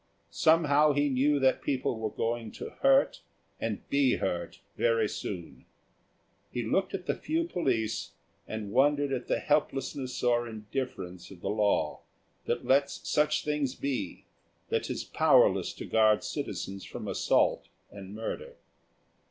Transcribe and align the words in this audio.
Somehow 0.33 0.93
he 0.93 1.09
knew 1.09 1.39
that 1.39 1.61
people 1.61 1.99
were 1.99 2.09
going 2.09 2.51
to 2.53 2.71
hurt 2.81 3.21
and 3.59 3.87
be 3.89 4.15
hurt 4.15 4.59
very 4.75 5.07
soon. 5.07 5.65
He 6.51 6.63
looked 6.65 6.95
at 6.95 7.05
the 7.05 7.13
few 7.13 7.43
police, 7.43 8.13
and 8.47 8.71
wondered 8.71 9.13
at 9.13 9.27
the 9.27 9.37
helplessness 9.37 10.23
or 10.23 10.49
indifference 10.49 11.29
of 11.29 11.41
the 11.41 11.51
law, 11.51 11.99
that 12.45 12.65
lets 12.65 13.07
such 13.07 13.43
things 13.45 13.75
be, 13.75 14.25
that 14.69 14.89
is 14.89 15.03
powerless 15.03 15.71
to 15.73 15.85
guard 15.85 16.23
citizens 16.23 16.83
from 16.83 17.07
assault 17.07 17.67
and 17.91 18.15
murder. 18.15 18.55